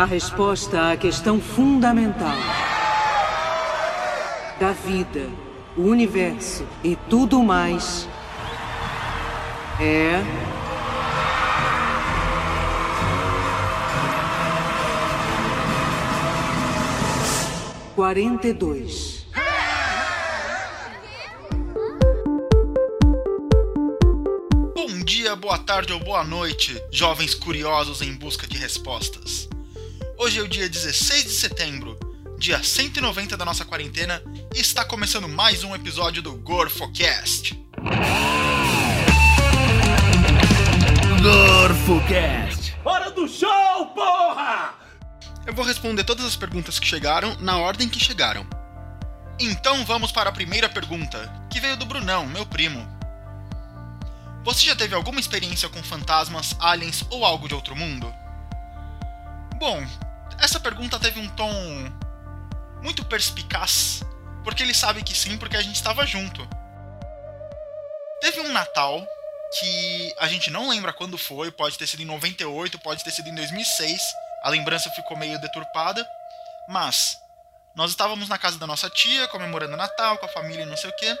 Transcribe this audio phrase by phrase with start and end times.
[0.00, 2.34] A resposta à questão fundamental
[4.58, 5.28] da vida,
[5.76, 8.08] o universo e tudo mais
[9.78, 10.22] é.
[17.94, 19.26] Quarenta e dois.
[24.74, 29.49] Bom dia, boa tarde ou boa noite, jovens curiosos em busca de respostas.
[30.22, 31.98] Hoje é o dia 16 de setembro,
[32.38, 34.22] dia 190 da nossa quarentena,
[34.54, 37.58] e está começando mais um episódio do GorfoCast.
[41.22, 42.76] GorfoCast.
[42.84, 44.74] Hora do show, porra!
[45.46, 48.46] Eu vou responder todas as perguntas que chegaram na ordem que chegaram.
[49.38, 52.86] Então vamos para a primeira pergunta, que veio do Brunão, meu primo.
[54.44, 58.12] Você já teve alguma experiência com fantasmas, aliens ou algo de outro mundo?
[59.58, 59.82] Bom,
[60.40, 61.52] essa pergunta teve um tom
[62.82, 64.02] muito perspicaz,
[64.42, 66.46] porque ele sabe que sim, porque a gente estava junto.
[68.20, 69.06] Teve um Natal
[69.58, 73.28] que a gente não lembra quando foi, pode ter sido em 98, pode ter sido
[73.28, 74.00] em 2006.
[74.42, 76.06] A lembrança ficou meio deturpada,
[76.68, 77.18] mas
[77.74, 80.90] nós estávamos na casa da nossa tia, comemorando Natal com a família e não sei
[80.90, 81.18] o que,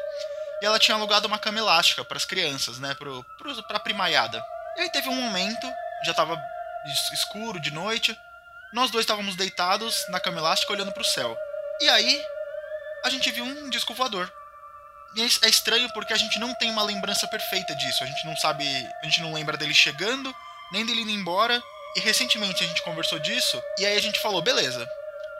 [0.62, 4.42] e ela tinha alugado uma cama elástica para as crianças, né, pro, pro, pra primaiada.
[4.76, 5.66] E aí teve um momento,
[6.04, 6.40] já estava
[7.12, 8.16] escuro de noite,
[8.72, 11.36] nós dois estávamos deitados na cama elástica olhando para o céu.
[11.80, 12.24] E aí
[13.04, 14.30] a gente viu um disco voador.
[15.16, 18.04] E é estranho porque a gente não tem uma lembrança perfeita disso.
[18.04, 18.64] A gente não sabe,
[19.02, 20.34] a gente não lembra dele chegando,
[20.72, 21.60] nem dele indo embora.
[21.96, 24.88] E recentemente a gente conversou disso e aí a gente falou, beleza.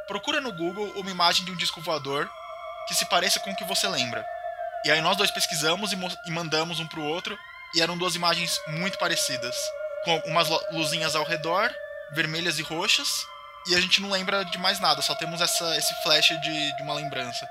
[0.08, 2.28] Procura no Google uma imagem de um disco voador
[2.88, 4.26] que se pareça com o que você lembra.
[4.84, 7.38] E aí nós dois pesquisamos e, e mandamos um pro outro
[7.74, 9.54] e eram duas imagens muito parecidas,
[10.04, 11.72] com umas luzinhas ao redor,
[12.12, 13.26] vermelhas e roxas,
[13.66, 16.82] e a gente não lembra de mais nada, só temos essa, esse flash de, de
[16.82, 17.48] uma lembrança.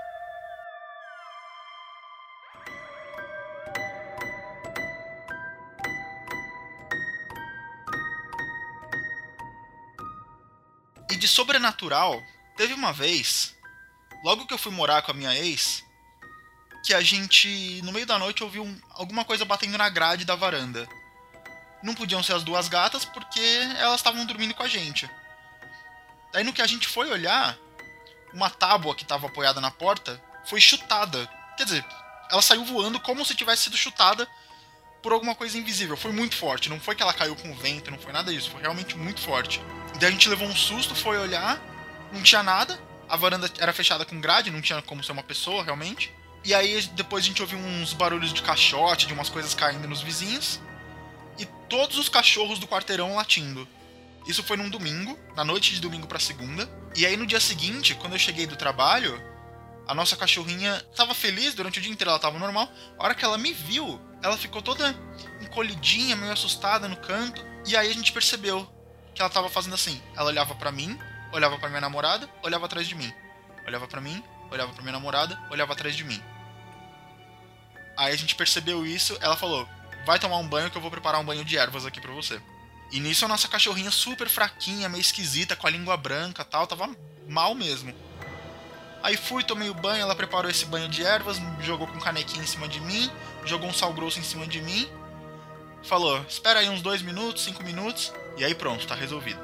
[11.12, 12.22] E de sobrenatural,
[12.58, 13.56] teve uma vez,
[14.24, 15.84] logo que eu fui morar com a minha ex,
[16.84, 20.36] que a gente, no meio da noite, ouviu um, alguma coisa batendo na grade da
[20.36, 20.88] varanda.
[21.82, 23.42] Não podiam ser as duas gatas porque
[23.78, 25.10] elas estavam dormindo com a gente.
[26.32, 27.58] Daí no que a gente foi olhar,
[28.34, 31.28] uma tábua que estava apoiada na porta foi chutada.
[31.58, 31.86] Quer dizer,
[32.32, 34.28] ela saiu voando como se tivesse sido chutada
[35.02, 35.98] por alguma coisa invisível.
[35.98, 36.70] Foi muito forte.
[36.70, 38.52] Não foi que ela caiu com o vento, não foi nada disso.
[38.52, 39.62] Foi realmente muito forte.
[40.00, 41.60] Daí a gente levou um susto, foi olhar,
[42.12, 42.80] não tinha nada.
[43.08, 46.14] A varanda era fechada com grade, não tinha como ser uma pessoa realmente.
[46.44, 50.02] E aí depois a gente ouviu uns barulhos de caixote, de umas coisas caindo nos
[50.02, 50.60] vizinhos.
[51.40, 53.68] E todos os cachorros do quarteirão latindo.
[54.28, 56.70] Isso foi num domingo, na noite de domingo para segunda.
[56.96, 59.20] E aí no dia seguinte, quando eu cheguei do trabalho,
[59.88, 62.70] a nossa cachorrinha estava feliz durante o dia inteiro, ela estava normal.
[62.98, 64.96] A hora que ela me viu, ela ficou toda
[65.42, 67.44] encolhidinha, meio assustada no canto.
[67.66, 68.72] E aí a gente percebeu
[69.16, 70.00] que ela estava fazendo assim.
[70.16, 70.96] Ela olhava para mim,
[71.34, 73.12] olhava para minha namorada, olhava atrás de mim.
[73.66, 76.22] Olhava para mim, olhava para minha namorada, olhava atrás de mim.
[77.98, 79.68] Aí a gente percebeu isso, ela falou:
[80.06, 82.42] "Vai tomar um banho que eu vou preparar um banho de ervas aqui para você".
[82.92, 86.90] E nisso a nossa cachorrinha super fraquinha, meio esquisita, com a língua branca tal, tava
[87.28, 87.94] mal mesmo.
[89.02, 92.48] Aí fui, tomei o banho, ela preparou esse banho de ervas, jogou com canequinha em
[92.48, 93.10] cima de mim,
[93.46, 94.90] jogou um sal grosso em cima de mim.
[95.84, 99.40] Falou, espera aí uns dois minutos, cinco minutos, e aí pronto, tá resolvido.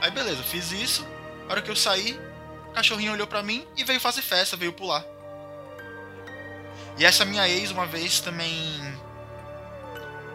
[0.00, 1.06] Aí beleza, fiz isso.
[1.48, 2.18] A hora que eu saí,
[2.68, 5.04] o cachorrinho olhou pra mim e veio fazer festa, veio pular.
[6.98, 8.80] E essa minha ex, uma vez também.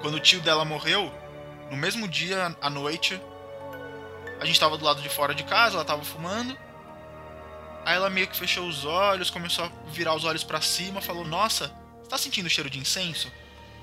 [0.02, 1.14] Quando o tio dela morreu,
[1.70, 3.20] no mesmo dia, à noite,
[4.40, 6.58] a gente tava do lado de fora de casa, ela tava fumando.
[7.86, 11.26] Aí ela meio que fechou os olhos, começou a virar os olhos para cima, falou:
[11.26, 13.32] Nossa, você tá sentindo o cheiro de incenso?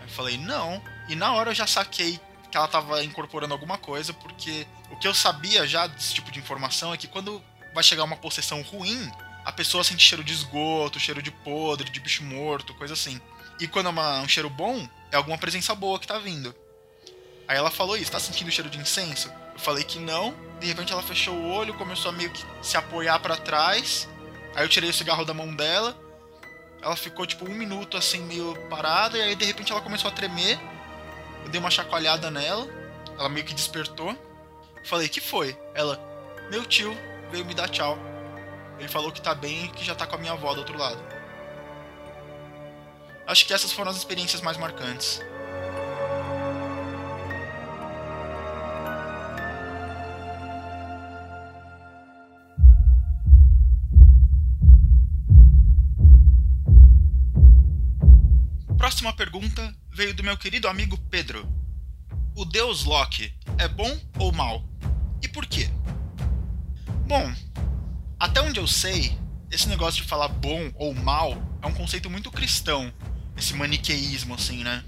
[0.00, 0.82] Aí eu falei: Não.
[1.09, 5.06] E na hora eu já saquei que ela tava incorporando alguma coisa, porque o que
[5.06, 7.43] eu sabia já desse tipo de informação é que quando
[7.75, 9.11] vai chegar uma possessão ruim,
[9.44, 13.21] a pessoa sente cheiro de esgoto, cheiro de podre, de bicho morto, coisa assim.
[13.61, 16.55] E quando é uma, um cheiro bom, é alguma presença boa que tá vindo.
[17.47, 19.33] Aí ela falou isso, tá sentindo o cheiro de incenso?
[19.55, 20.35] Eu falei que não.
[20.61, 24.09] De repente ela fechou o olho, começou a meio que se apoiar para trás.
[24.55, 25.97] Aí eu tirei o cigarro da mão dela.
[26.83, 29.19] Ela ficou tipo um minuto assim, meio parada.
[29.19, 30.59] E aí de repente ela começou a tremer.
[31.45, 32.69] Eu dei uma chacoalhada nela.
[33.19, 34.17] Ela meio que despertou.
[34.85, 35.59] Falei, que foi?
[35.75, 35.99] Ela,
[36.51, 36.97] meu tio
[37.31, 37.99] veio me dar tchau.
[38.79, 40.79] Ele falou que tá bem e que já tá com a minha avó do outro
[40.79, 41.18] lado.
[43.29, 45.21] Acho que essas foram as experiências mais marcantes.
[58.79, 61.47] Próxima pergunta veio do meu querido amigo Pedro.
[62.35, 64.65] O deus Loki é bom ou mal?
[65.21, 65.69] E por quê?
[67.07, 67.31] Bom,
[68.19, 69.19] até onde eu sei,
[69.51, 72.91] esse negócio de falar bom ou mal é um conceito muito cristão,
[73.38, 74.85] esse maniqueísmo assim, né?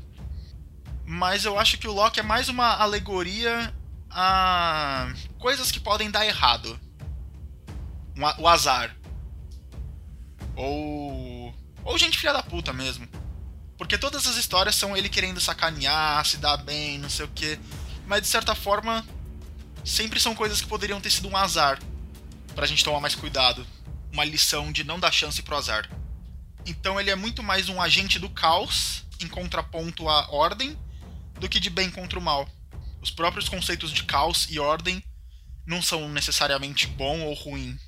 [1.06, 3.74] Mas eu acho que o Loki é mais uma alegoria
[4.10, 6.78] a coisas que podem dar errado.
[8.38, 8.94] o azar.
[10.56, 11.54] Ou.
[11.84, 13.08] Ou gente filha da puta mesmo.
[13.78, 17.58] Porque todas as histórias são ele querendo sacanear, se dar bem, não sei o quê.
[18.06, 19.06] Mas de certa forma,
[19.84, 21.78] sempre são coisas que poderiam ter sido um azar.
[22.54, 23.66] Pra gente tomar mais cuidado.
[24.12, 25.88] Uma lição de não dar chance pro azar.
[26.66, 30.78] Então ele é muito mais um agente do caos, em contraponto à ordem,
[31.38, 32.48] do que de bem contra o mal.
[33.00, 35.02] Os próprios conceitos de caos e ordem
[35.66, 37.78] não são necessariamente bom ou ruim.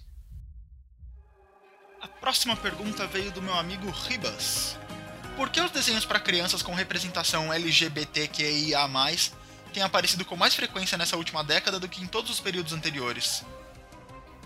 [2.01, 4.79] A próxima pergunta veio do meu amigo Ribas.
[5.37, 8.89] Por que os desenhos para crianças com representação LGBTQIA+,
[9.73, 13.45] têm aparecido com mais frequência nessa última década do que em todos os períodos anteriores?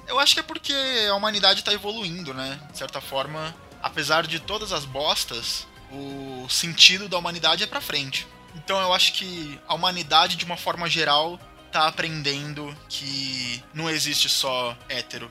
[0.07, 0.73] Eu acho que é porque
[1.11, 2.61] a humanidade está evoluindo, né?
[2.71, 8.27] De certa forma, apesar de todas as bostas, o sentido da humanidade é para frente.
[8.55, 11.39] Então eu acho que a humanidade, de uma forma geral,
[11.71, 15.31] tá aprendendo que não existe só hétero.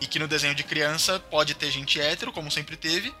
[0.00, 3.12] E que no desenho de criança pode ter gente hétero, como sempre teve,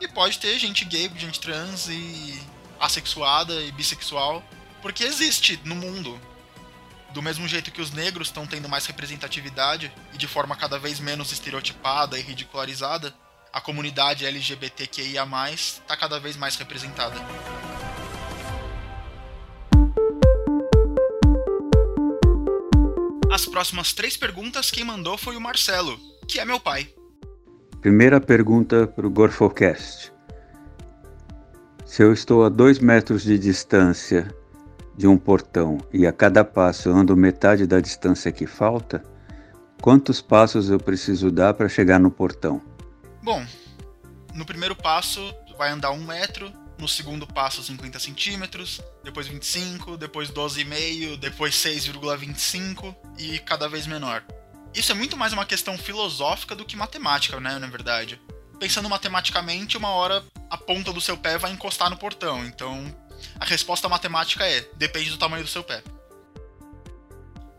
[0.00, 2.40] e pode ter gente gay, gente trans e
[2.78, 4.44] assexuada e bissexual,
[4.80, 6.20] porque existe no mundo.
[7.10, 11.00] Do mesmo jeito que os negros estão tendo mais representatividade e de forma cada vez
[11.00, 13.14] menos estereotipada e ridicularizada,
[13.58, 17.16] a comunidade LGBTQIA+ está cada vez mais representada.
[23.32, 26.88] As próximas três perguntas quem mandou foi o Marcelo, que é meu pai.
[27.80, 30.12] Primeira pergunta para o Gorfocast.
[31.84, 34.32] Se eu estou a dois metros de distância
[34.96, 39.02] de um portão e a cada passo eu ando metade da distância que falta,
[39.82, 42.62] quantos passos eu preciso dar para chegar no portão?
[43.22, 43.44] Bom,
[44.34, 50.30] no primeiro passo vai andar um metro, no segundo passo 50 centímetros, depois 25, depois
[50.30, 54.24] 12,5, depois 6,25 e cada vez menor.
[54.72, 58.20] Isso é muito mais uma questão filosófica do que matemática, né, na verdade.
[58.60, 62.44] Pensando matematicamente, uma hora a ponta do seu pé vai encostar no portão.
[62.44, 62.94] Então,
[63.40, 65.82] a resposta matemática é: depende do tamanho do seu pé.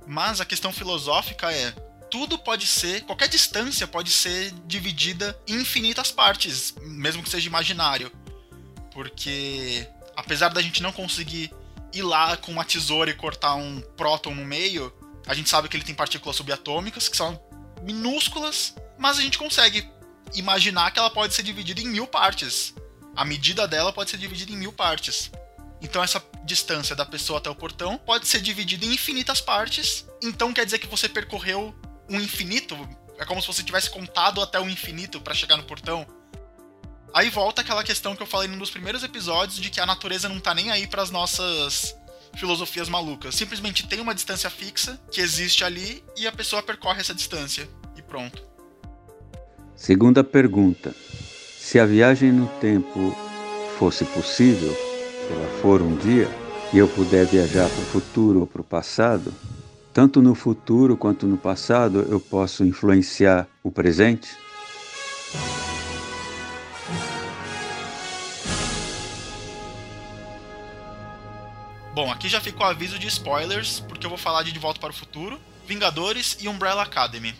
[0.07, 1.73] Mas a questão filosófica é:
[2.09, 8.11] tudo pode ser, qualquer distância pode ser dividida em infinitas partes, mesmo que seja imaginário.
[8.91, 11.53] Porque apesar da gente não conseguir
[11.93, 14.93] ir lá com uma tesoura e cortar um próton no meio,
[15.25, 17.39] a gente sabe que ele tem partículas subatômicas, que são
[17.81, 19.87] minúsculas, mas a gente consegue
[20.33, 22.73] imaginar que ela pode ser dividida em mil partes.
[23.15, 25.31] A medida dela pode ser dividida em mil partes.
[25.81, 30.05] Então essa distância da pessoa até o portão pode ser dividida em infinitas partes.
[30.21, 31.73] Então quer dizer que você percorreu
[32.09, 32.75] um infinito?
[33.17, 36.05] É como se você tivesse contado até o infinito para chegar no portão.
[37.13, 40.29] Aí volta aquela questão que eu falei num dos primeiros episódios de que a natureza
[40.29, 41.95] não tá nem aí para as nossas
[42.35, 43.35] filosofias malucas.
[43.35, 48.01] Simplesmente tem uma distância fixa que existe ali e a pessoa percorre essa distância e
[48.01, 48.43] pronto.
[49.75, 50.95] Segunda pergunta:
[51.57, 53.15] se a viagem no tempo
[53.77, 56.29] fosse possível, se ela for um dia,
[56.71, 59.33] e eu puder viajar para o futuro ou para o passado,
[59.93, 64.29] tanto no futuro quanto no passado eu posso influenciar o presente?
[71.93, 74.91] Bom, aqui já ficou aviso de spoilers, porque eu vou falar de De Volta para
[74.91, 77.35] o Futuro, Vingadores e Umbrella Academy.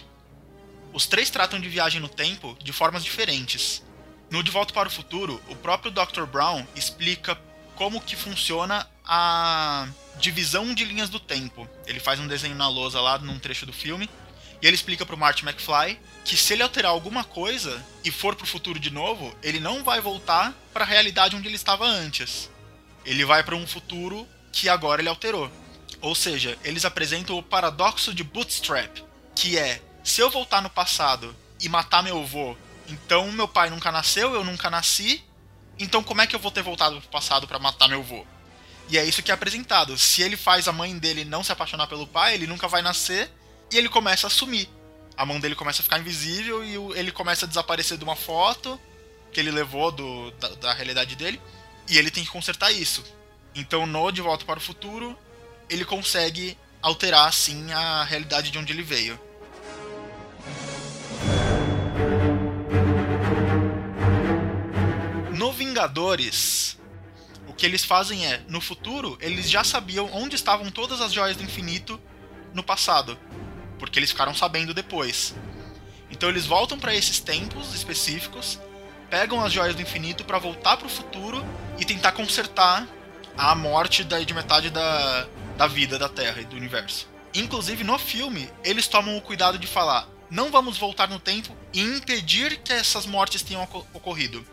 [0.92, 3.82] Os três tratam de viagem no tempo de formas diferentes.
[4.30, 6.26] No De Volta para o Futuro, o próprio Dr.
[6.26, 7.40] Brown explica
[7.76, 9.88] como que funciona a
[10.20, 11.68] divisão de linhas do tempo.
[11.88, 14.08] Ele faz um desenho na lousa lá num trecho do filme,
[14.62, 18.46] e ele explica pro Marty McFly que se ele alterar alguma coisa e for pro
[18.46, 22.52] futuro de novo, ele não vai voltar para a realidade onde ele estava antes.
[23.04, 25.52] Ele vai para um futuro que agora ele alterou.
[26.02, 29.00] Ou seja, eles apresentam o paradoxo de Bootstrap,
[29.34, 32.56] que é: se eu voltar no passado e matar meu avô,
[32.88, 35.24] então meu pai nunca nasceu, eu nunca nasci,
[35.80, 38.26] então como é que eu vou ter voltado pro passado para matar meu avô?
[38.90, 39.98] E é isso que é apresentado.
[39.98, 43.30] Se ele faz a mãe dele não se apaixonar pelo pai, ele nunca vai nascer
[43.72, 44.68] e ele começa a sumir.
[45.16, 48.80] A mão dele começa a ficar invisível e ele começa a desaparecer de uma foto
[49.32, 51.40] que ele levou do, da, da realidade dele.
[51.88, 53.04] E ele tem que consertar isso.
[53.54, 55.18] Então, no De Volta para o Futuro,
[55.70, 59.20] ele consegue alterar, assim, a realidade de onde ele veio.
[65.36, 66.79] No Vingadores,
[67.60, 71.44] que eles fazem é, no futuro, eles já sabiam onde estavam todas as joias do
[71.44, 72.00] infinito
[72.54, 73.20] no passado,
[73.78, 75.36] porque eles ficaram sabendo depois.
[76.10, 78.58] Então eles voltam para esses tempos específicos,
[79.10, 81.46] pegam as joias do infinito para voltar para o futuro
[81.78, 82.88] e tentar consertar
[83.38, 87.10] a morte de metade da, da vida da Terra e do universo.
[87.34, 91.82] Inclusive no filme, eles tomam o cuidado de falar: não vamos voltar no tempo e
[91.82, 93.64] impedir que essas mortes tenham
[93.94, 94.46] ocorrido.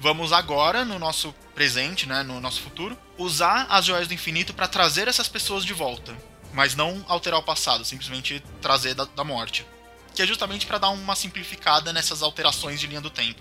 [0.00, 4.68] Vamos agora, no nosso presente, né, no nosso futuro, usar as joias do infinito para
[4.68, 6.14] trazer essas pessoas de volta.
[6.52, 9.66] Mas não alterar o passado, simplesmente trazer da, da morte.
[10.14, 13.40] Que é justamente para dar uma simplificada nessas alterações de linha do tempo.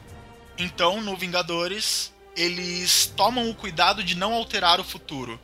[0.58, 5.40] Então, no Vingadores, eles tomam o cuidado de não alterar o futuro.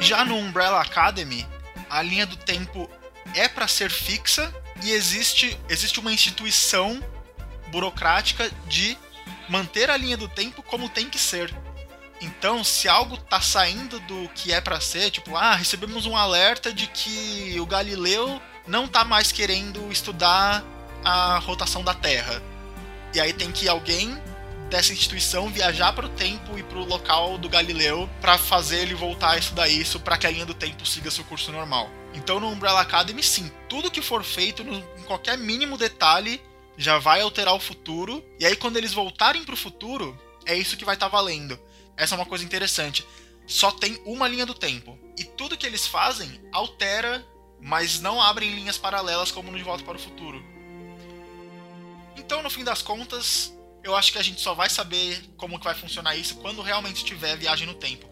[0.00, 1.46] Já no Umbrella Academy,
[1.88, 2.90] a linha do tempo
[3.34, 7.02] é para ser fixa e existe, existe uma instituição
[7.68, 8.96] burocrática de
[9.48, 11.54] manter a linha do tempo como tem que ser.
[12.20, 16.72] Então, se algo tá saindo do que é para ser, tipo, ah, recebemos um alerta
[16.72, 20.62] de que o Galileu não tá mais querendo estudar
[21.02, 22.42] a rotação da Terra.
[23.14, 24.20] E aí tem que alguém
[24.68, 28.94] dessa instituição viajar para o tempo e para o local do Galileu para fazer ele
[28.94, 31.90] voltar a estudar isso para que a linha do tempo siga seu curso normal.
[32.14, 36.42] Então no Umbrella Academy, sim, tudo que for feito no, em qualquer mínimo detalhe
[36.76, 38.24] já vai alterar o futuro.
[38.38, 41.58] E aí quando eles voltarem para o futuro, é isso que vai estar tá valendo.
[41.96, 43.06] Essa é uma coisa interessante.
[43.46, 44.98] Só tem uma linha do tempo.
[45.18, 47.26] E tudo que eles fazem altera,
[47.60, 50.42] mas não abrem linhas paralelas como no De Volta para o Futuro.
[52.16, 53.52] Então, no fim das contas,
[53.82, 57.04] eu acho que a gente só vai saber como que vai funcionar isso quando realmente
[57.04, 58.08] tiver viagem no tempo.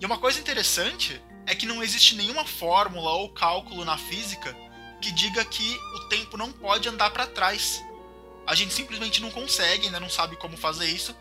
[0.00, 4.54] E uma coisa interessante é que não existe nenhuma fórmula ou cálculo na física
[5.00, 7.82] que diga que o tempo não pode andar para trás.
[8.46, 11.14] A gente simplesmente não consegue, ainda não sabe como fazer isso,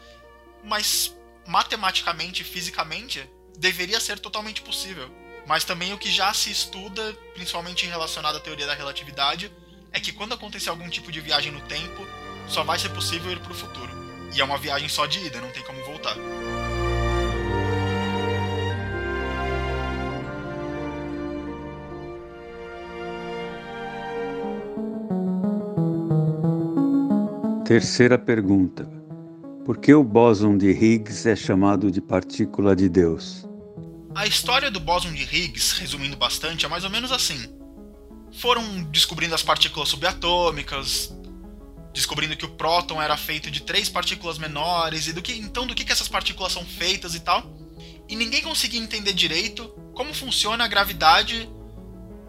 [0.63, 1.15] mas
[1.45, 5.09] matematicamente, fisicamente, deveria ser totalmente possível.
[5.47, 9.51] Mas também o que já se estuda, principalmente relacionado à teoria da relatividade,
[9.91, 12.05] é que quando acontecer algum tipo de viagem no tempo,
[12.47, 13.91] só vai ser possível ir para o futuro.
[14.33, 16.15] E é uma viagem só de ida, não tem como voltar.
[27.65, 28.87] Terceira pergunta.
[29.65, 33.43] Por que o bóson de Higgs é chamado de partícula de Deus?
[34.13, 37.43] A história do bóson de Higgs, resumindo bastante, é mais ou menos assim.
[38.39, 41.11] Foram descobrindo as partículas subatômicas,
[41.91, 45.73] descobrindo que o próton era feito de três partículas menores e do que então do
[45.73, 47.51] que, que essas partículas são feitas e tal.
[48.07, 51.49] E ninguém conseguia entender direito como funciona a gravidade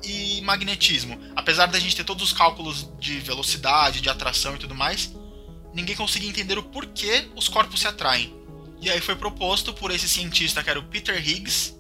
[0.03, 1.21] e magnetismo.
[1.37, 5.15] Apesar da gente ter todos os cálculos de velocidade, de atração e tudo mais,
[5.77, 8.35] ninguém conseguia entender o porquê os corpos se atraem.
[8.81, 11.77] E aí foi proposto por esse cientista que era o Peter Higgs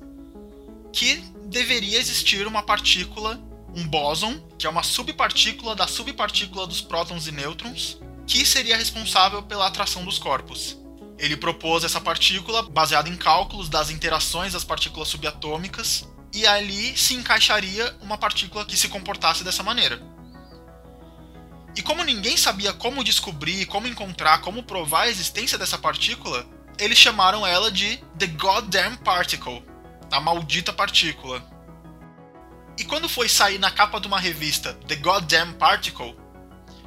[0.92, 3.40] que deveria existir uma partícula,
[3.74, 9.42] um bóson, que é uma subpartícula da subpartícula dos prótons e nêutrons, que seria responsável
[9.42, 10.76] pela atração dos corpos.
[11.18, 17.14] Ele propôs essa partícula baseada em cálculos das interações das partículas subatômicas, e ali se
[17.14, 20.02] encaixaria uma partícula que se comportasse dessa maneira.
[21.76, 26.46] E como ninguém sabia como descobrir, como encontrar, como provar a existência dessa partícula,
[26.78, 29.62] eles chamaram ela de The Goddamn Particle
[30.10, 31.44] a maldita partícula.
[32.78, 36.16] E quando foi sair na capa de uma revista The Goddamn Particle,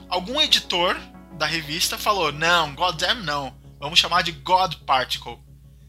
[0.08, 0.96] algum editor
[1.34, 5.40] da revista falou: Não, Goddamn não, vamos chamar de God Particle.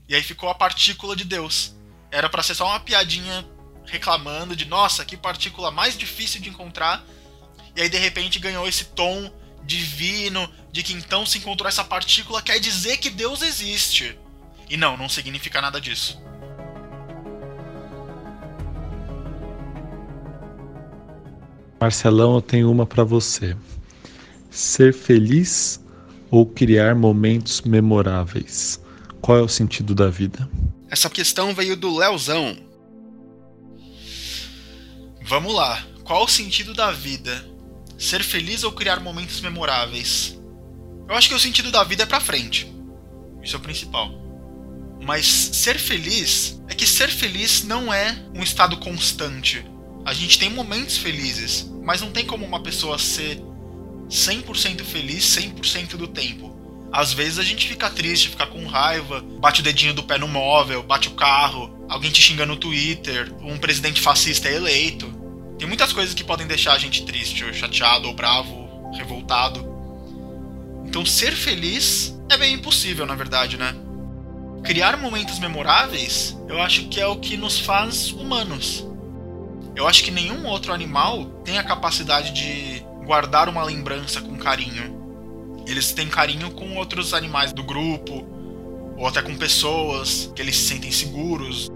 [0.08, 1.74] E aí ficou a partícula de Deus.
[2.10, 3.46] Era para ser só uma piadinha
[3.84, 7.04] reclamando de nossa, que partícula mais difícil de encontrar
[7.76, 9.30] e aí de repente ganhou esse tom
[9.64, 14.18] divino de que então se encontrou essa partícula quer dizer que Deus existe.
[14.68, 16.20] E não, não significa nada disso.
[21.80, 23.56] Marcelão, eu tenho uma para você.
[24.50, 25.80] Ser feliz
[26.30, 28.80] ou criar momentos memoráveis?
[29.20, 30.48] Qual é o sentido da vida?
[30.90, 32.56] Essa questão veio do Leozão.
[35.24, 35.82] Vamos lá.
[36.04, 37.44] Qual o sentido da vida?
[38.00, 40.40] Ser feliz ou criar momentos memoráveis?
[41.06, 42.66] Eu acho que o sentido da vida é pra frente.
[43.42, 44.10] Isso é o principal.
[45.02, 49.62] Mas ser feliz é que ser feliz não é um estado constante.
[50.02, 53.38] A gente tem momentos felizes, mas não tem como uma pessoa ser
[54.08, 56.56] 100% feliz 100% do tempo.
[56.90, 60.26] Às vezes a gente fica triste, fica com raiva, bate o dedinho do pé no
[60.26, 65.19] móvel, bate o carro, alguém te xinga no Twitter, um presidente fascista é eleito.
[65.60, 69.62] Tem muitas coisas que podem deixar a gente triste, ou chateado, ou bravo, revoltado.
[70.86, 73.74] Então ser feliz é bem impossível, na verdade, né?
[74.64, 78.86] Criar momentos memoráveis, eu acho que é o que nos faz humanos.
[79.76, 85.62] Eu acho que nenhum outro animal tem a capacidade de guardar uma lembrança com carinho.
[85.66, 88.26] Eles têm carinho com outros animais do grupo,
[88.96, 91.70] ou até com pessoas que eles se sentem seguros.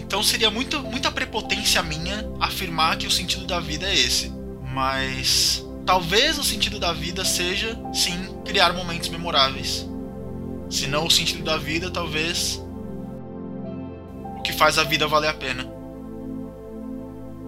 [0.00, 4.32] Então seria muito, muita prepotência minha afirmar que o sentido da vida é esse.
[4.72, 9.86] Mas talvez o sentido da vida seja, sim, criar momentos memoráveis.
[10.70, 12.60] Se não o sentido da vida, talvez
[14.38, 15.70] o que faz a vida valer a pena.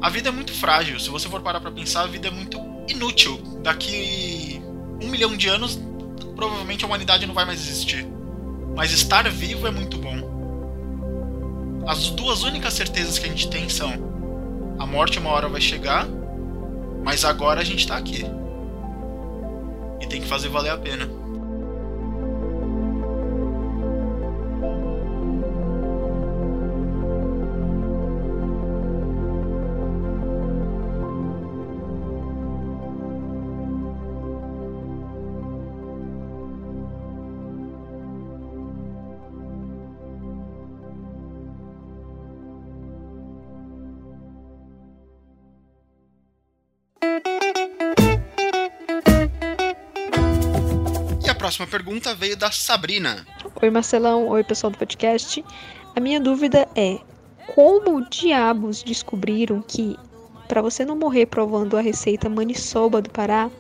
[0.00, 1.00] A vida é muito frágil.
[1.00, 3.40] Se você for parar para pensar, a vida é muito inútil.
[3.62, 4.60] Daqui
[5.00, 5.80] um milhão de anos,
[6.36, 8.06] provavelmente a humanidade não vai mais existir.
[8.76, 10.31] Mas estar vivo é muito bom.
[11.86, 13.92] As duas únicas certezas que a gente tem são:
[14.78, 16.06] a morte uma hora vai chegar,
[17.04, 18.24] mas agora a gente tá aqui.
[20.00, 21.21] E tem que fazer valer a pena.
[51.52, 53.26] Próxima pergunta veio da Sabrina.
[53.60, 54.26] Oi, Marcelão.
[54.28, 55.44] Oi, pessoal do podcast.
[55.94, 56.98] A minha dúvida é:
[57.54, 59.98] como diabos descobriram que
[60.48, 63.50] para você não morrer provando a receita maniçoba do Pará,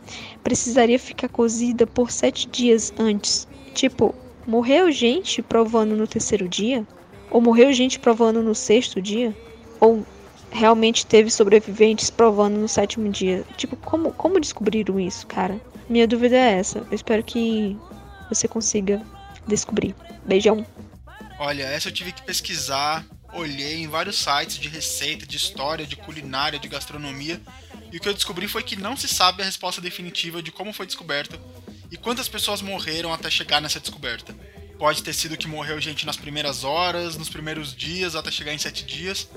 [0.42, 3.46] precisaria ficar cozida por sete dias antes?
[3.74, 4.14] Tipo,
[4.46, 6.86] morreu gente provando no terceiro dia?
[7.30, 9.36] Ou morreu gente provando no sexto dia?
[9.78, 10.02] Ou
[10.50, 13.44] realmente teve sobreviventes provando no sétimo dia?
[13.58, 15.60] Tipo, como, como descobriram isso, cara?
[15.92, 16.78] Minha dúvida é essa.
[16.78, 17.76] Eu espero que
[18.26, 19.02] você consiga
[19.46, 19.94] descobrir.
[20.24, 20.66] Beijão.
[21.38, 25.94] Olha, essa eu tive que pesquisar, olhei em vários sites de receita, de história, de
[25.94, 27.38] culinária, de gastronomia,
[27.92, 30.72] e o que eu descobri foi que não se sabe a resposta definitiva de como
[30.72, 31.38] foi descoberto
[31.90, 34.34] e quantas pessoas morreram até chegar nessa descoberta.
[34.78, 38.58] Pode ter sido que morreu gente nas primeiras horas, nos primeiros dias, até chegar em
[38.58, 39.28] sete dias.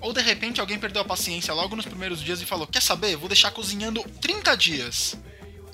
[0.00, 3.16] Ou de repente alguém perdeu a paciência logo nos primeiros dias e falou: Quer saber?
[3.16, 5.16] Vou deixar cozinhando 30 dias.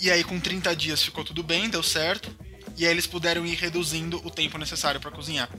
[0.00, 2.34] E aí, com 30 dias ficou tudo bem, deu certo.
[2.74, 5.50] E aí eles puderam ir reduzindo o tempo necessário para cozinhar.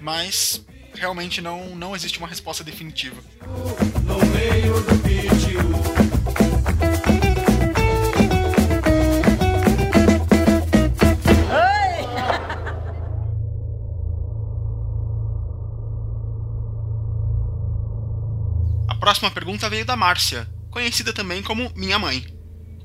[0.00, 3.22] Mas realmente não, não existe uma resposta definitiva.
[4.04, 5.60] No meio do vídeo.
[18.88, 22.41] A próxima pergunta veio da Márcia, conhecida também como Minha Mãe.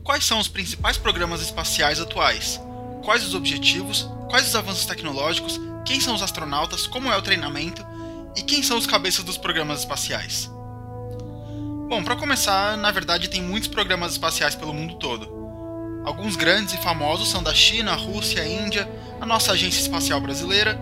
[0.07, 2.61] Quais são os principais programas espaciais atuais?
[3.03, 4.07] Quais os objetivos?
[4.29, 5.59] Quais os avanços tecnológicos?
[5.83, 6.87] Quem são os astronautas?
[6.87, 7.85] Como é o treinamento?
[8.33, 10.49] E quem são os cabeças dos programas espaciais?
[11.89, 15.27] Bom, para começar, na verdade tem muitos programas espaciais pelo mundo todo.
[16.05, 18.89] Alguns grandes e famosos são da China, Rússia, Índia,
[19.19, 20.79] a nossa agência espacial brasileira,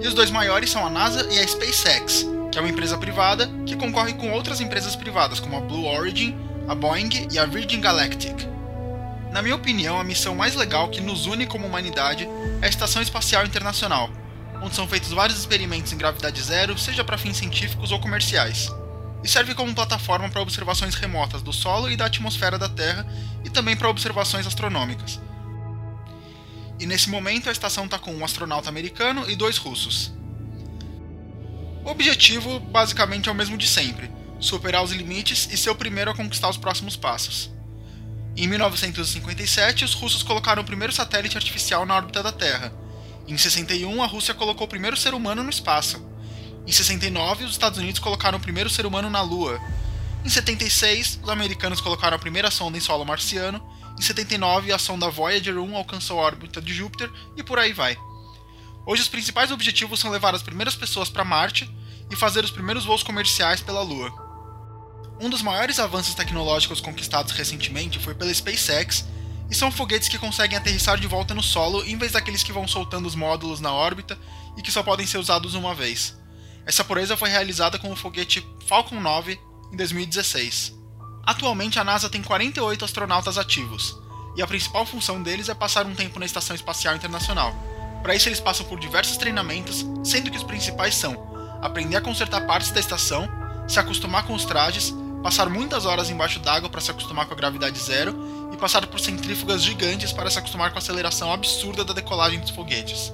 [0.00, 3.50] e os dois maiores são a NASA e a SpaceX, que é uma empresa privada
[3.66, 7.80] que concorre com outras empresas privadas como a Blue Origin, a Boeing e a Virgin
[7.80, 8.51] Galactic.
[9.32, 12.28] Na minha opinião, a missão mais legal que nos une como humanidade
[12.60, 14.10] é a Estação Espacial Internacional,
[14.62, 18.68] onde são feitos vários experimentos em gravidade zero, seja para fins científicos ou comerciais.
[19.24, 23.06] E serve como plataforma para observações remotas do solo e da atmosfera da Terra
[23.42, 25.18] e também para observações astronômicas.
[26.78, 30.12] E nesse momento a estação está com um astronauta americano e dois russos.
[31.84, 36.10] O objetivo basicamente é o mesmo de sempre: superar os limites e ser o primeiro
[36.10, 37.51] a conquistar os próximos passos.
[38.34, 42.72] Em 1957, os russos colocaram o primeiro satélite artificial na órbita da Terra.
[43.28, 46.02] Em 61, a Rússia colocou o primeiro ser humano no espaço.
[46.66, 49.60] Em 69, os Estados Unidos colocaram o primeiro ser humano na Lua.
[50.24, 53.62] Em 76, os americanos colocaram a primeira sonda em solo marciano.
[53.98, 57.98] Em 79, a sonda Voyager 1 alcançou a órbita de Júpiter e por aí vai.
[58.86, 61.70] Hoje, os principais objetivos são levar as primeiras pessoas para Marte
[62.10, 64.21] e fazer os primeiros voos comerciais pela Lua.
[65.22, 69.04] Um dos maiores avanços tecnológicos conquistados recentemente foi pela SpaceX,
[69.48, 72.66] e são foguetes que conseguem aterrissar de volta no solo em vez daqueles que vão
[72.66, 74.18] soltando os módulos na órbita
[74.56, 76.18] e que só podem ser usados uma vez.
[76.66, 79.38] Essa proeza foi realizada com o foguete Falcon 9
[79.72, 80.74] em 2016.
[81.24, 83.96] Atualmente a NASA tem 48 astronautas ativos,
[84.36, 87.54] e a principal função deles é passar um tempo na Estação Espacial Internacional.
[88.02, 91.14] Para isso eles passam por diversos treinamentos, sendo que os principais são
[91.62, 93.28] aprender a consertar partes da estação,
[93.68, 97.36] se acostumar com os trajes passar muitas horas embaixo d'água para se acostumar com a
[97.36, 101.94] gravidade zero e passar por centrífugas gigantes para se acostumar com a aceleração absurda da
[101.94, 103.12] decolagem dos foguetes.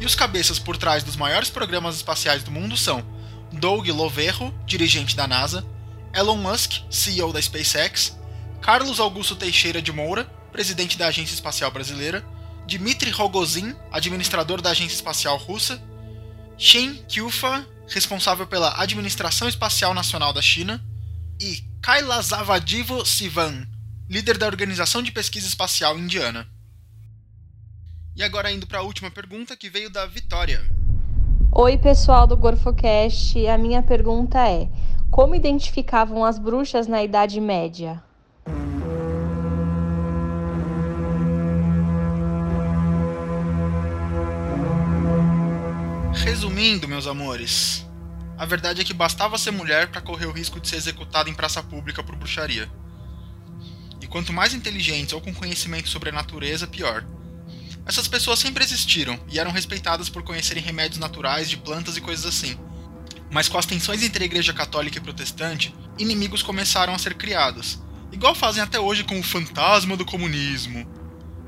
[0.00, 3.04] E os cabeças por trás dos maiores programas espaciais do mundo são
[3.52, 5.66] Doug Loverro, dirigente da NASA,
[6.14, 8.16] Elon Musk, CEO da SpaceX,
[8.60, 12.24] Carlos Augusto Teixeira de Moura, presidente da Agência Espacial Brasileira,
[12.66, 15.82] Dmitry Rogozin, administrador da Agência Espacial Russa,
[16.56, 20.84] Shen Qiufa, responsável pela Administração Espacial Nacional da China,
[21.40, 23.66] e Kailasavadivo Sivan,
[24.08, 26.46] líder da Organização de Pesquisa Espacial Indiana.
[28.16, 30.60] E agora indo para a última pergunta que veio da Vitória.
[31.52, 33.46] Oi, pessoal do GorfoCast.
[33.46, 34.68] A minha pergunta é:
[35.10, 38.02] como identificavam as bruxas na Idade Média?
[46.12, 47.87] Resumindo, meus amores,
[48.38, 51.34] a verdade é que bastava ser mulher para correr o risco de ser executada em
[51.34, 52.70] praça pública por bruxaria.
[54.00, 57.04] E quanto mais inteligentes ou com conhecimento sobre a natureza, pior.
[57.84, 62.26] Essas pessoas sempre existiram e eram respeitadas por conhecerem remédios naturais de plantas e coisas
[62.26, 62.56] assim.
[63.28, 67.82] Mas com as tensões entre a Igreja Católica e Protestante, inimigos começaram a ser criados,
[68.12, 70.86] igual fazem até hoje com o fantasma do comunismo.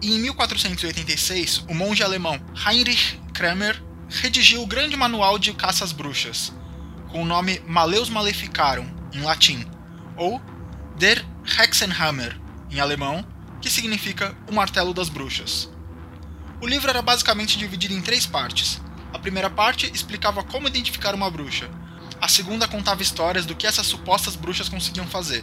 [0.03, 5.93] E em 1486, o monge alemão Heinrich Kramer redigiu o grande manual de caça às
[5.93, 6.53] bruxas,
[7.11, 9.67] com o nome Maleus Maleficarum, em latim,
[10.17, 10.41] ou
[10.97, 11.25] Der
[11.59, 12.39] Hexenhammer,
[12.71, 13.25] em alemão,
[13.61, 15.69] que significa o martelo das bruxas.
[16.61, 18.81] O livro era basicamente dividido em três partes.
[19.13, 21.71] A primeira parte explicava como identificar uma bruxa.
[22.21, 25.43] A segunda contava histórias do que essas supostas bruxas conseguiam fazer.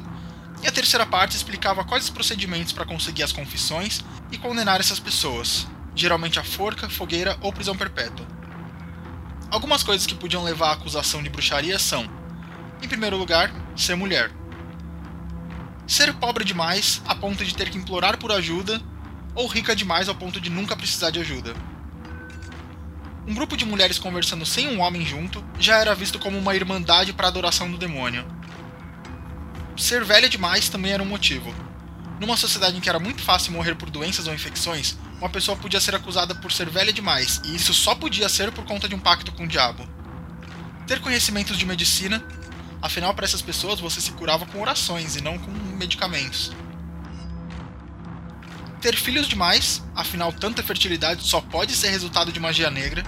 [0.63, 4.99] E a terceira parte explicava quais os procedimentos para conseguir as confissões e condenar essas
[4.99, 8.36] pessoas, geralmente a forca, fogueira ou prisão perpétua.
[9.49, 12.09] Algumas coisas que podiam levar à acusação de bruxaria são:
[12.81, 14.31] em primeiro lugar, ser mulher.
[15.87, 18.81] Ser pobre demais a ponto de ter que implorar por ajuda
[19.33, 21.55] ou rica demais ao ponto de nunca precisar de ajuda.
[23.25, 27.13] Um grupo de mulheres conversando sem um homem junto já era visto como uma irmandade
[27.13, 28.25] para adoração do demônio.
[29.77, 31.53] Ser velha demais também era um motivo.
[32.19, 35.79] Numa sociedade em que era muito fácil morrer por doenças ou infecções, uma pessoa podia
[35.79, 38.99] ser acusada por ser velha demais, e isso só podia ser por conta de um
[38.99, 39.87] pacto com o diabo.
[40.85, 42.23] Ter conhecimentos de medicina,
[42.81, 46.51] afinal, para essas pessoas você se curava com orações e não com medicamentos
[48.81, 53.03] ter filhos demais, afinal tanta fertilidade só pode ser resultado de magia negra,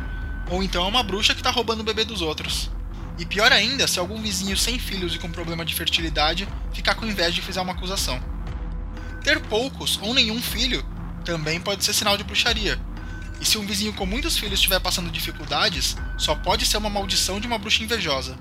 [0.49, 2.69] ou então é uma bruxa que tá roubando o bebê dos outros.
[3.17, 7.05] E pior ainda, se algum vizinho sem filhos e com problema de fertilidade ficar com
[7.05, 8.19] inveja e fizer uma acusação.
[9.23, 10.85] Ter poucos ou nenhum filho
[11.31, 12.79] também pode ser sinal de bruxaria.
[13.39, 17.39] E se um vizinho com muitos filhos estiver passando dificuldades, só pode ser uma maldição
[17.39, 18.37] de uma bruxa invejosa.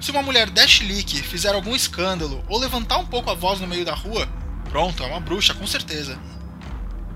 [0.00, 3.84] Se uma mulher der fizer algum escândalo ou levantar um pouco a voz no meio
[3.84, 4.28] da rua,
[4.68, 6.18] Pronto, é uma bruxa, com certeza.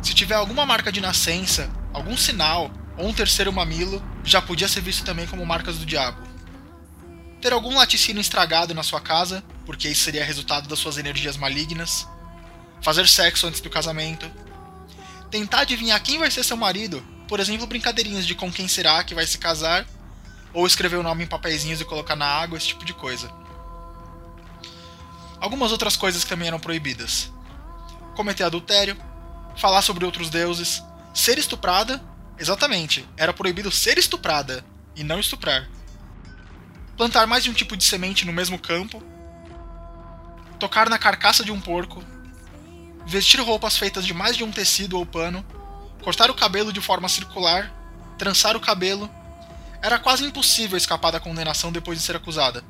[0.02, 4.80] Se tiver alguma marca de nascença, algum sinal ou um terceiro mamilo, já podia ser
[4.80, 6.26] visto também como marcas do diabo.
[7.40, 12.08] Ter algum laticínio estragado na sua casa, porque isso seria resultado das suas energias malignas.
[12.82, 14.30] Fazer sexo antes do casamento.
[15.30, 19.14] Tentar adivinhar quem vai ser seu marido, por exemplo, brincadeirinhas de com quem será que
[19.14, 19.86] vai se casar,
[20.52, 23.32] ou escrever o nome em papeizinhos e colocar na água, esse tipo de coisa.
[25.40, 27.30] Algumas outras coisas também eram proibidas
[28.14, 28.96] cometer adultério,
[29.56, 30.82] falar sobre outros deuses,
[31.14, 32.02] ser estuprada.
[32.38, 34.64] Exatamente, era proibido ser estuprada
[34.96, 35.68] e não estuprar.
[36.96, 39.02] Plantar mais de um tipo de semente no mesmo campo.
[40.58, 42.02] Tocar na carcaça de um porco.
[43.06, 45.44] Vestir roupas feitas de mais de um tecido ou pano.
[46.02, 47.72] Cortar o cabelo de forma circular.
[48.18, 49.10] Trançar o cabelo.
[49.82, 52.64] Era quase impossível escapar da condenação depois de ser acusada.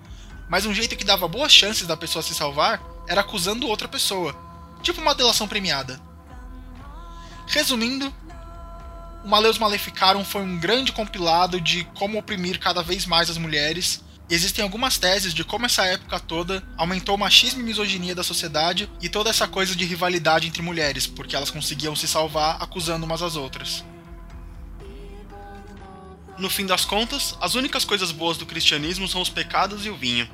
[0.49, 4.35] Mas um jeito que dava boas chances da pessoa se salvar era acusando outra pessoa,
[4.83, 6.01] Tipo uma delação premiada.
[7.47, 8.12] Resumindo,
[9.25, 14.03] o Maleus Maleficarum foi um grande compilado de como oprimir cada vez mais as mulheres.
[14.33, 18.25] E existem algumas teses de como essa época toda aumentou o machismo e misoginia da
[18.25, 23.05] sociedade e toda essa coisa de rivalidade entre mulheres, porque elas conseguiam se salvar acusando
[23.05, 23.85] umas às outras.
[26.38, 29.97] No fim das contas, as únicas coisas boas do cristianismo são os pecados e o
[29.97, 30.27] vinho.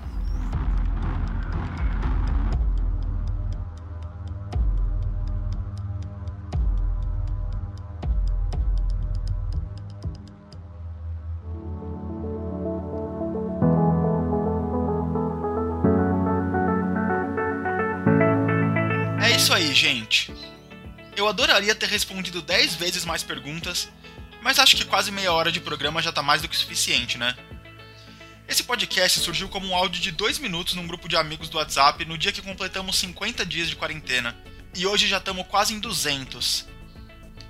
[21.19, 23.89] Eu adoraria ter respondido 10 vezes mais perguntas,
[24.41, 27.37] mas acho que quase meia hora de programa já tá mais do que suficiente, né?
[28.47, 32.05] Esse podcast surgiu como um áudio de 2 minutos num grupo de amigos do WhatsApp
[32.05, 34.37] no dia que completamos 50 dias de quarentena.
[34.77, 36.67] e hoje já estamos quase em 200.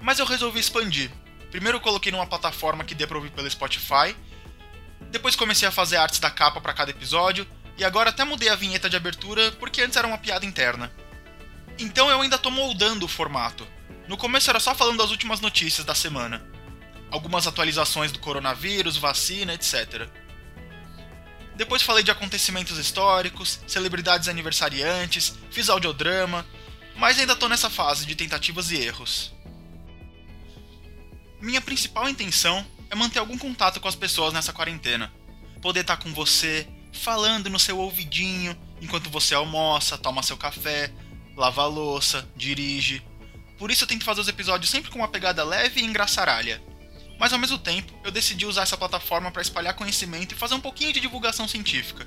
[0.01, 1.11] Mas eu resolvi expandir.
[1.51, 4.17] Primeiro coloquei numa plataforma que dê pra ouvir pelo Spotify,
[5.11, 8.57] depois comecei a fazer artes da capa para cada episódio, e agora até mudei a
[8.57, 10.91] vinheta de abertura porque antes era uma piada interna.
[11.79, 13.67] Então eu ainda tô moldando o formato.
[14.09, 16.45] No começo era só falando das últimas notícias da semana.
[17.11, 20.09] Algumas atualizações do coronavírus, vacina, etc.
[21.55, 26.47] Depois falei de acontecimentos históricos, celebridades aniversariantes, fiz audiodrama,
[26.97, 29.33] mas ainda tô nessa fase de tentativas e erros.
[31.41, 35.13] Minha principal intenção é manter algum contato com as pessoas nessa quarentena.
[35.63, 40.93] Poder estar com você, falando no seu ouvidinho enquanto você almoça, toma seu café,
[41.39, 43.01] lava louça, dirige.
[43.57, 46.61] Por isso eu tento fazer os episódios sempre com uma pegada leve e engraçaralha.
[47.19, 50.61] Mas ao mesmo tempo, eu decidi usar essa plataforma para espalhar conhecimento e fazer um
[50.61, 52.07] pouquinho de divulgação científica.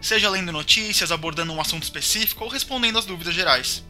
[0.00, 3.84] Seja lendo notícias, abordando um assunto específico ou respondendo às dúvidas gerais.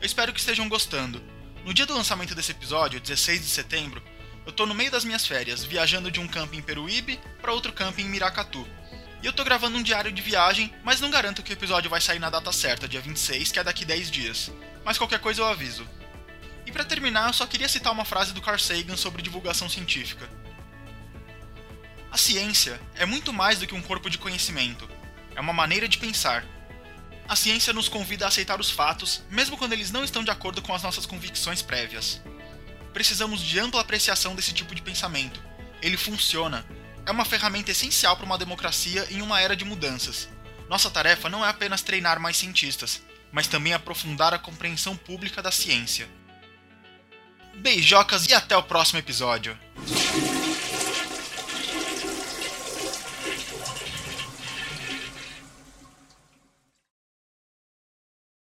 [0.00, 1.22] Eu espero que estejam gostando.
[1.64, 4.02] No dia do lançamento desse episódio, 16 de setembro,
[4.44, 7.72] eu tô no meio das minhas férias, viajando de um camping em Peruíbe para outro
[7.72, 8.66] camping em Miracatu.
[9.22, 12.00] E eu tô gravando um diário de viagem, mas não garanto que o episódio vai
[12.00, 14.52] sair na data certa, dia 26, que é daqui 10 dias.
[14.84, 15.86] Mas qualquer coisa eu aviso.
[16.64, 20.28] E para terminar, eu só queria citar uma frase do Carl Sagan sobre divulgação científica.
[22.10, 24.88] A ciência é muito mais do que um corpo de conhecimento.
[25.34, 26.44] É uma maneira de pensar.
[27.28, 30.62] A ciência nos convida a aceitar os fatos, mesmo quando eles não estão de acordo
[30.62, 32.22] com as nossas convicções prévias.
[32.92, 35.42] Precisamos de ampla apreciação desse tipo de pensamento.
[35.82, 36.64] Ele funciona,
[37.08, 40.28] é uma ferramenta essencial para uma democracia em uma era de mudanças.
[40.68, 45.50] Nossa tarefa não é apenas treinar mais cientistas, mas também aprofundar a compreensão pública da
[45.50, 46.06] ciência.
[47.54, 49.58] Beijocas e até o próximo episódio!